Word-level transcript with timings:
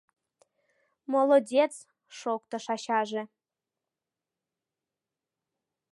—Молодец!— 1.11 1.73
шоктыш 2.19 2.65
ачаже. 2.75 3.23